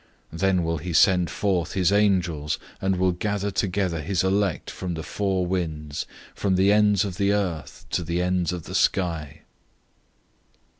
[0.33, 4.71] 013:027 Then he will send out his angels, and will gather together his chosen ones
[4.71, 8.73] from the four winds, from the ends of the earth to the ends of the
[8.73, 9.41] sky.